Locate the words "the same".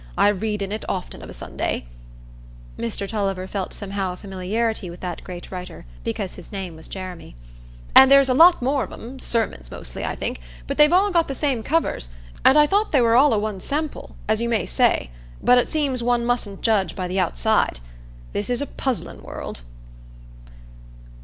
11.27-11.61